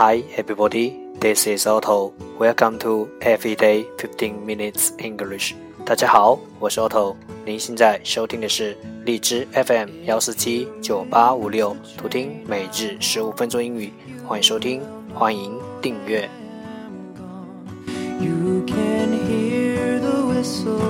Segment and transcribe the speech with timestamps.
[0.00, 0.96] Hi, everybody.
[1.20, 2.14] This is Otto.
[2.38, 5.52] Welcome to Everyday Fifteen Minutes English.
[5.84, 7.16] 大家好，我是 Otto。
[7.44, 8.74] 您现在收听的是
[9.04, 13.92] 荔枝 FM 幺四七九八五六，图听每日十五分钟英语。
[14.26, 14.80] 欢迎收听，
[15.12, 15.52] 欢迎
[15.82, 16.26] 订阅。
[18.18, 20.89] You can hear the whistle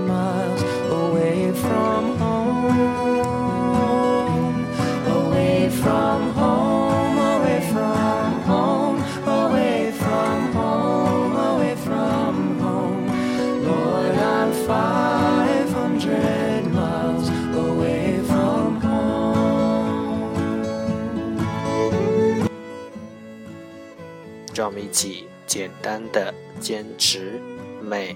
[24.61, 27.41] 让我们一起简单的坚持
[27.81, 28.15] 每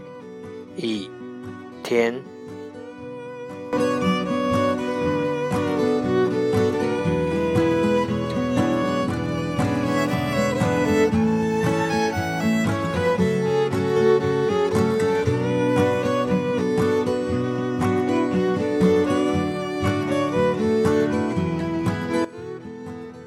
[0.78, 1.10] 一
[1.82, 2.14] 天。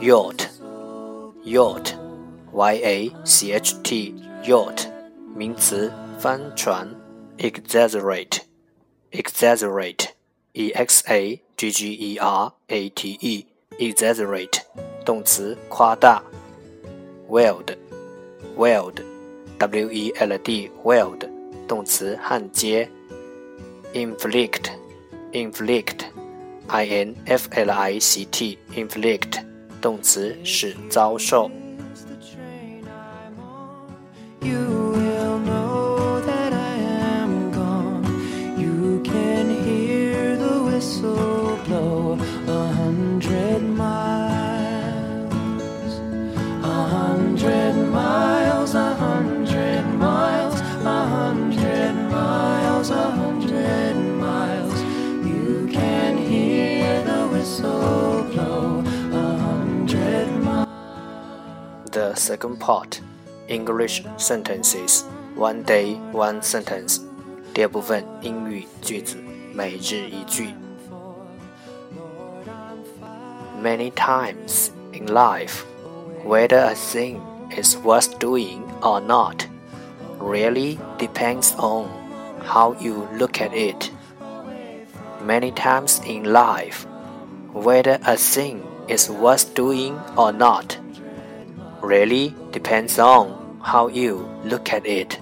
[0.00, 0.48] yacht,
[1.44, 1.94] yacht,
[2.52, 4.14] y a c h t,
[4.44, 4.88] yacht，
[5.36, 6.88] 名词，帆船。
[7.38, 8.42] exaggerate,
[9.10, 10.08] exaggerate,
[10.54, 14.61] e x a G G E R A T E，exaggerate，
[15.03, 16.21] 动词夸大。
[17.27, 21.27] weld，weld，W E L D，weld，
[21.67, 22.87] 动词焊接。
[23.91, 29.43] inflict，inflict，I N F L I C T，inflict，
[29.81, 31.49] 动词使遭受。
[61.96, 63.00] The second part
[63.48, 65.04] English sentences
[65.34, 67.00] one day one sentence
[67.52, 69.16] 第二部分英语句子
[69.54, 70.54] 每日一句
[73.62, 75.64] Many times in life
[76.24, 77.20] whether a thing
[77.56, 79.46] is worth doing or not
[80.22, 81.88] really depends on
[82.44, 83.90] how you look at it.
[85.22, 86.86] Many times in life,
[87.52, 90.78] whether a thing is worth doing or not
[91.86, 93.30] really depends on
[93.62, 95.18] how you look at it.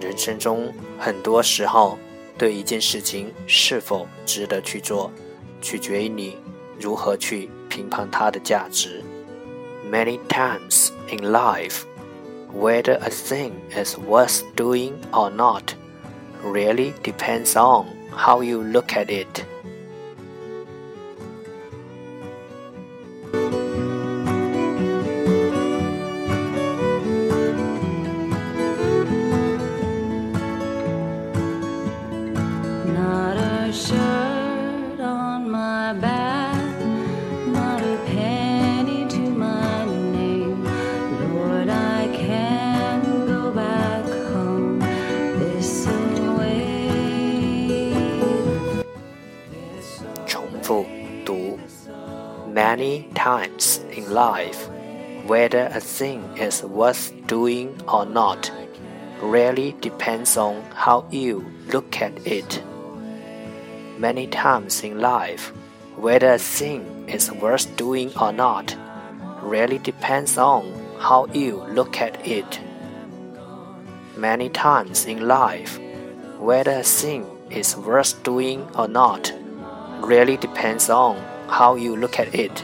[0.00, 1.98] 人生中很多时候，
[2.36, 5.10] 对一件事情是否值得去做，
[5.62, 6.36] 取决于你
[6.78, 9.02] 如何去评判它的价值。
[9.90, 11.82] Many times in life,
[12.52, 15.74] whether a thing is worth doing or not
[16.44, 19.44] really depends on how you look at it.
[52.81, 54.69] Many times in life,
[55.25, 58.51] whether a thing is worth doing or not
[59.21, 62.63] really depends on how you look at it.
[63.97, 65.51] Many times in life,
[66.00, 68.74] whether a thing is worth doing or not
[69.42, 70.64] really depends on
[70.98, 72.60] how you look at it.
[74.16, 75.78] Many times in life,
[76.40, 79.32] whether a thing is worth doing or not
[80.02, 81.16] really depends on
[81.48, 82.62] how you look at it。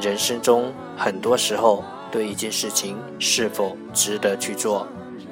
[0.00, 4.86] 人生中很多时候，对一件事情是否值得去做，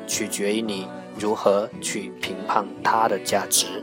[0.06, 3.82] 取决于你如何去评判它的价值。